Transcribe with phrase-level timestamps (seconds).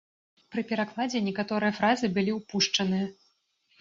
[0.53, 3.05] Пры перакладзе некаторыя фразы былі ўпушчаныя.